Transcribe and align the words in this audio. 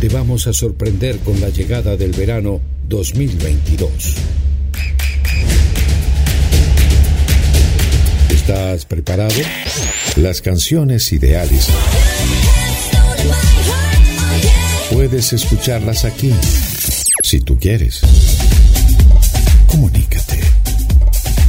te 0.00 0.08
vamos 0.08 0.46
a 0.46 0.54
sorprender 0.54 1.18
con 1.18 1.38
la 1.42 1.50
llegada 1.50 1.94
del 1.94 2.12
verano 2.12 2.62
2022. 2.88 3.90
¿Estás 8.30 8.86
preparado? 8.86 9.34
Las 10.16 10.40
canciones 10.40 11.12
ideales. 11.12 11.68
Puedes 14.90 15.34
escucharlas 15.34 16.06
aquí, 16.06 16.32
si 17.22 17.40
tú 17.40 17.58
quieres. 17.58 18.00
Comunícate. 19.66 20.40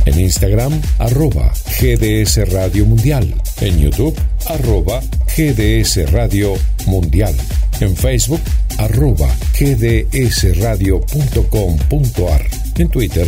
En 0.05 0.19
Instagram, 0.19 0.81
arroba 0.99 1.53
GDS 1.79 2.49
Radio 2.49 2.85
Mundial. 2.85 3.33
En 3.61 3.79
YouTube, 3.79 4.19
arroba 4.47 4.99
GDS 5.37 6.11
Radio 6.11 6.53
Mundial. 6.85 7.33
En 7.81 7.95
Facebook, 7.95 8.41
arroba 8.77 9.35
gdsradio.com.ar. 9.53 12.45
En 12.77 12.89
Twitter, 12.89 13.27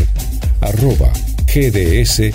arroba 0.59 1.11
gds-radio. 1.45 2.34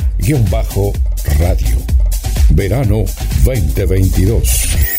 Verano 2.54 3.04
2022. 3.44 4.97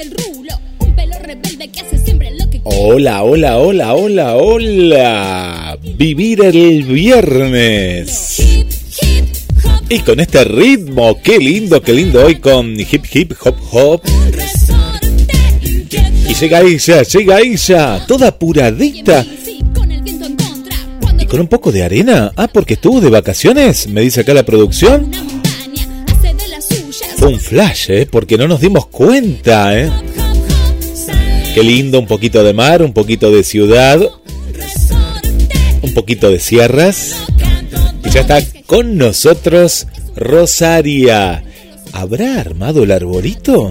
Del 0.00 0.10
rulo. 0.12 0.52
Un 0.78 0.94
pelo 0.94 1.18
rebelde 1.18 1.68
que 1.68 1.80
hace 1.80 1.98
siempre 1.98 2.30
lo 2.30 2.48
que 2.50 2.60
quiere. 2.60 2.76
Hola, 2.76 3.22
hola, 3.22 3.58
hola, 3.58 3.94
hola, 3.94 4.36
hola. 4.36 5.78
Vivir 5.96 6.42
el 6.42 6.84
viernes. 6.84 8.40
Hip, 8.40 8.68
hip, 9.02 9.24
hop, 9.64 9.84
Y 9.90 9.98
con 10.00 10.20
este 10.20 10.44
ritmo, 10.44 11.20
qué 11.22 11.38
lindo, 11.38 11.82
qué 11.82 11.92
lindo 11.92 12.24
hoy 12.24 12.36
con 12.36 12.78
hip 12.80 13.04
hip 13.12 13.32
hop 13.44 13.56
hop. 13.72 14.02
Y 16.28 16.34
llega 16.34 16.60
ella, 16.60 17.02
llega 17.02 17.40
ella, 17.40 18.06
toda 18.06 18.28
apuradita. 18.28 19.26
Y 21.18 21.26
con 21.26 21.40
un 21.40 21.48
poco 21.48 21.70
de 21.70 21.82
arena. 21.82 22.32
Ah, 22.36 22.48
porque 22.48 22.74
estuvo 22.74 23.00
de 23.00 23.10
vacaciones, 23.10 23.86
me 23.88 24.00
dice 24.00 24.22
acá 24.22 24.32
la 24.32 24.44
producción. 24.44 25.10
Fue 27.20 27.28
un 27.28 27.38
flash, 27.38 27.90
¿eh? 27.90 28.08
Porque 28.10 28.38
no 28.38 28.48
nos 28.48 28.62
dimos 28.62 28.86
cuenta, 28.86 29.78
¿eh? 29.78 29.90
Qué 31.54 31.62
lindo, 31.62 31.98
un 31.98 32.06
poquito 32.06 32.42
de 32.42 32.54
mar, 32.54 32.80
un 32.80 32.94
poquito 32.94 33.30
de 33.30 33.44
ciudad, 33.44 34.00
un 35.82 35.92
poquito 35.92 36.30
de 36.30 36.40
sierras. 36.40 37.16
Y 38.06 38.08
ya 38.08 38.22
está 38.22 38.40
con 38.64 38.96
nosotros 38.96 39.86
Rosaria. 40.16 41.44
¿Habrá 41.92 42.40
armado 42.40 42.84
el 42.84 42.90
arbolito? 42.90 43.70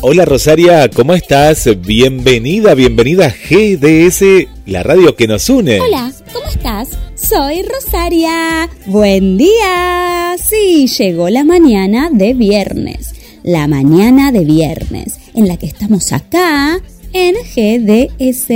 Hola 0.00 0.24
Rosaria, 0.24 0.88
¿cómo 0.88 1.12
estás? 1.12 1.68
Bienvenida, 1.82 2.72
bienvenida 2.72 3.26
a 3.26 3.28
GDS, 3.28 4.48
la 4.64 4.82
radio 4.82 5.14
que 5.14 5.28
nos 5.28 5.50
une. 5.50 5.80
Hola, 5.80 6.10
¿cómo 6.32 6.46
estás? 6.46 6.88
Soy 7.14 7.62
Rosaria. 7.62 8.68
Buen 8.86 9.36
día. 9.36 10.36
Sí, 10.42 10.86
llegó 10.86 11.28
la 11.28 11.44
mañana 11.44 12.10
de 12.12 12.34
viernes. 12.34 13.14
La 13.42 13.66
mañana 13.66 14.32
de 14.32 14.44
viernes, 14.44 15.18
en 15.34 15.48
la 15.48 15.56
que 15.56 15.66
estamos 15.66 16.12
acá 16.12 16.80
en 17.12 17.34
GDS, 17.34 18.50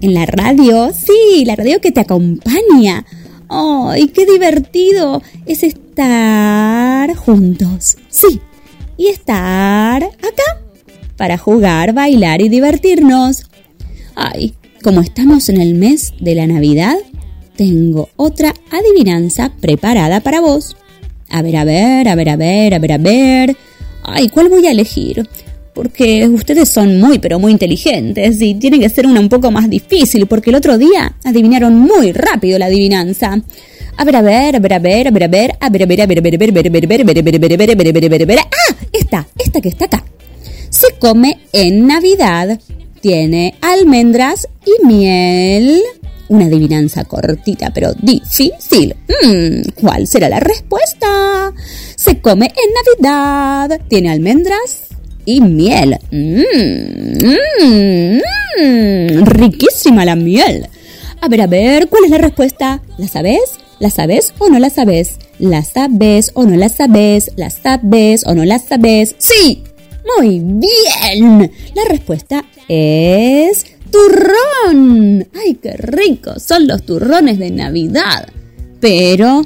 en 0.00 0.14
la 0.14 0.26
radio. 0.26 0.92
Sí, 0.92 1.44
la 1.44 1.56
radio 1.56 1.80
que 1.80 1.92
te 1.92 2.00
acompaña. 2.00 3.04
¡Ay, 3.48 4.08
qué 4.08 4.26
divertido 4.26 5.22
es 5.46 5.62
estar 5.62 7.14
juntos! 7.16 7.96
Sí, 8.08 8.40
y 8.96 9.06
estar 9.06 10.02
acá 10.04 10.60
para 11.16 11.38
jugar, 11.38 11.94
bailar 11.94 12.42
y 12.42 12.48
divertirnos. 12.48 13.46
Ay, 14.14 14.54
como 14.82 15.00
estamos 15.00 15.48
en 15.48 15.60
el 15.60 15.74
mes 15.74 16.12
de 16.20 16.34
la 16.34 16.46
Navidad, 16.46 16.96
tengo 17.56 18.08
otra 18.16 18.54
adivinanza 18.70 19.52
preparada 19.60 20.20
para 20.20 20.40
vos. 20.40 20.76
A 21.28 21.42
ver, 21.42 21.56
a 21.56 21.64
ver, 21.64 22.08
a 22.08 22.14
ver, 22.14 22.28
a 22.28 22.36
ver, 22.36 22.74
a 22.74 22.78
ver, 22.78 22.92
a 22.92 22.98
ver. 22.98 23.56
Ay, 24.04 24.28
¿cuál 24.28 24.48
voy 24.48 24.66
a 24.66 24.70
elegir? 24.70 25.28
Porque 25.74 26.26
ustedes 26.28 26.68
son 26.68 27.00
muy, 27.00 27.18
pero 27.18 27.38
muy 27.38 27.52
inteligentes 27.52 28.40
y 28.40 28.54
tiene 28.54 28.80
que 28.80 28.88
ser 28.88 29.06
una 29.06 29.20
un 29.20 29.28
poco 29.28 29.50
más 29.50 29.68
difícil 29.68 30.26
porque 30.26 30.50
el 30.50 30.56
otro 30.56 30.78
día 30.78 31.16
adivinaron 31.24 31.78
muy 31.78 32.12
rápido 32.12 32.58
la 32.58 32.66
adivinanza. 32.66 33.40
A 33.96 34.04
ver, 34.04 34.16
a 34.16 34.22
ver, 34.22 34.56
a 34.56 34.60
ver, 34.60 34.74
a 34.74 34.78
ver, 34.78 35.08
a 35.08 35.10
ver, 35.10 35.24
a 35.24 35.28
ver, 35.28 35.52
a 35.60 35.68
ver, 35.68 35.82
a 35.82 35.86
ver, 35.86 36.00
a 36.02 36.06
ver, 36.06 36.18
a 36.18 36.22
ver, 36.22 36.28
a 36.28 36.30
ver, 36.30 36.66
a 36.66 36.70
ver, 36.70 37.00
a 37.00 37.74
ver, 37.74 37.88
a 37.88 37.92
ver, 37.92 38.04
a 38.04 38.08
ver, 38.08 38.22
a 38.22 38.26
ver. 38.26 38.38
¡Ah! 38.38 38.76
Esta, 38.92 39.26
esta 39.36 39.60
que 39.60 39.68
está 39.68 39.84
acá. 39.86 40.04
Se 40.70 40.92
come 40.98 41.40
en 41.52 41.86
Navidad. 41.86 42.60
Tiene 43.00 43.54
almendras 43.60 44.48
y 44.64 44.86
miel. 44.86 45.82
Una 46.28 46.46
adivinanza 46.46 47.04
cortita 47.04 47.70
pero 47.72 47.92
difícil. 47.94 48.94
Mm, 49.08 49.70
¿Cuál 49.80 50.06
será 50.06 50.28
la 50.28 50.40
respuesta? 50.40 51.52
Se 51.96 52.20
come 52.20 52.46
en 52.46 53.06
Navidad. 53.06 53.80
Tiene 53.88 54.10
almendras 54.10 54.88
y 55.24 55.40
miel. 55.40 55.98
Mm, 56.10 56.42
mm, 58.60 59.24
riquísima 59.24 60.04
la 60.04 60.16
miel. 60.16 60.68
A 61.20 61.28
ver, 61.28 61.42
a 61.42 61.46
ver, 61.46 61.88
¿cuál 61.88 62.04
es 62.04 62.10
la 62.10 62.18
respuesta? 62.18 62.82
¿La 62.96 63.08
sabes? 63.08 63.58
¿La 63.78 63.90
sabes 63.90 64.34
o 64.38 64.48
no 64.48 64.58
la 64.58 64.70
sabes? 64.70 65.18
¿La 65.38 65.62
sabes 65.62 66.32
o 66.34 66.44
no 66.44 66.56
la 66.56 66.68
sabes? 66.68 67.30
¿La 67.36 67.50
sabes 67.50 68.26
o 68.26 68.34
no 68.34 68.44
la 68.44 68.58
sabes? 68.58 69.14
¡Sí! 69.18 69.62
Muy 70.16 70.40
bien. 70.40 71.50
La 71.74 71.84
respuesta 71.88 72.44
es 72.68 73.66
turrón. 73.90 75.26
¡Ay, 75.34 75.54
qué 75.54 75.72
ricos 75.72 76.42
son 76.42 76.66
los 76.66 76.84
turrones 76.84 77.38
de 77.38 77.50
Navidad! 77.50 78.28
Pero 78.80 79.42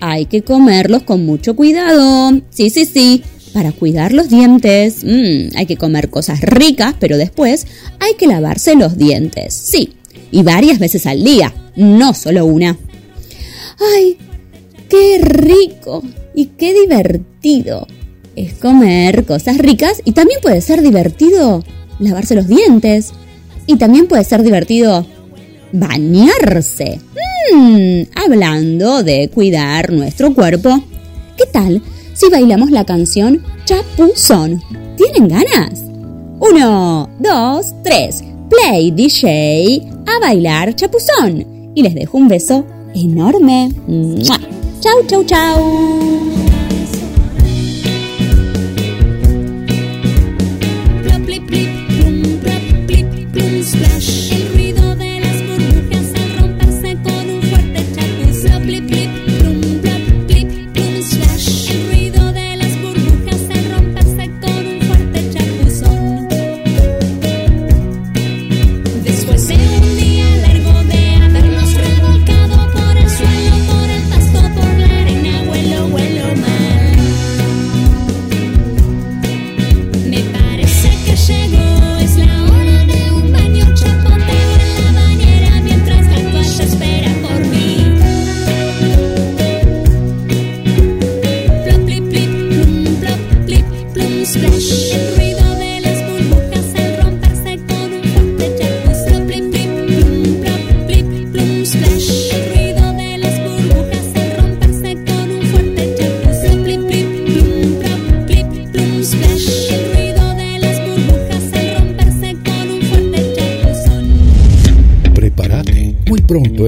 hay 0.00 0.26
que 0.26 0.42
comerlos 0.42 1.04
con 1.04 1.24
mucho 1.24 1.56
cuidado. 1.56 2.40
Sí, 2.50 2.70
sí, 2.70 2.84
sí. 2.84 3.22
Para 3.52 3.72
cuidar 3.72 4.12
los 4.12 4.28
dientes. 4.28 5.04
Mm, 5.04 5.56
hay 5.56 5.66
que 5.66 5.76
comer 5.76 6.10
cosas 6.10 6.40
ricas, 6.40 6.94
pero 6.98 7.16
después 7.16 7.66
hay 8.00 8.14
que 8.14 8.26
lavarse 8.26 8.74
los 8.74 8.96
dientes. 8.96 9.54
Sí. 9.54 9.94
Y 10.30 10.42
varias 10.42 10.78
veces 10.78 11.06
al 11.06 11.22
día, 11.22 11.54
no 11.76 12.14
solo 12.14 12.46
una. 12.46 12.78
¡Ay! 13.94 14.16
¡Qué 14.88 15.20
rico! 15.22 16.02
Y 16.34 16.46
qué 16.46 16.72
divertido 16.72 17.86
es 18.36 18.54
comer 18.54 19.24
cosas 19.24 19.58
ricas 19.58 20.00
y 20.04 20.12
también 20.12 20.40
puede 20.40 20.60
ser 20.60 20.82
divertido 20.82 21.64
lavarse 21.98 22.34
los 22.34 22.48
dientes. 22.48 23.12
Y 23.66 23.76
también 23.76 24.08
puede 24.08 24.24
ser 24.24 24.42
divertido 24.42 25.06
bañarse. 25.72 27.00
Mm, 27.54 28.02
hablando 28.14 29.02
de 29.02 29.28
cuidar 29.32 29.92
nuestro 29.92 30.34
cuerpo, 30.34 30.82
¿qué 31.36 31.46
tal 31.46 31.82
si 32.14 32.28
bailamos 32.28 32.70
la 32.70 32.84
canción 32.84 33.42
Chapuzón? 33.64 34.60
¿Tienen 34.96 35.28
ganas? 35.28 35.84
Uno, 36.40 37.08
dos, 37.20 37.72
tres. 37.84 38.24
Play 38.50 38.90
DJ 38.90 39.82
a 40.06 40.20
bailar 40.20 40.74
chapuzón. 40.74 41.72
Y 41.74 41.82
les 41.82 41.94
dejo 41.94 42.18
un 42.18 42.28
beso 42.28 42.66
enorme. 42.94 43.70
¡Mua! 43.86 44.38
Chau, 44.80 45.06
chau, 45.06 45.24
chau. 45.24 46.31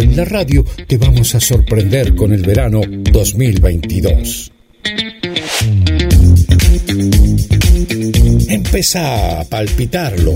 En 0.00 0.17
la 0.17 0.25
radio 0.25 0.64
te 0.87 0.96
vamos 0.96 1.35
a 1.35 1.41
sorprender 1.41 2.14
con 2.14 2.32
el 2.32 2.43
verano 2.43 2.81
2022. 3.12 4.52
Empieza 8.49 9.41
a 9.41 9.44
palpitarlo. 9.44 10.32